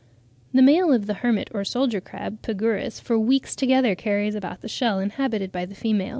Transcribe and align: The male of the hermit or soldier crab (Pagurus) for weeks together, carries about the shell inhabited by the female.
The 0.51 0.63
male 0.63 0.91
of 0.93 1.05
the 1.05 1.13
hermit 1.21 1.51
or 1.53 1.63
soldier 1.63 2.01
crab 2.01 2.41
(Pagurus) 2.41 2.99
for 2.99 3.19
weeks 3.19 3.55
together, 3.55 3.93
carries 3.93 4.33
about 4.33 4.61
the 4.61 4.67
shell 4.67 4.97
inhabited 4.99 5.51
by 5.51 5.65
the 5.65 5.75
female. 5.75 6.09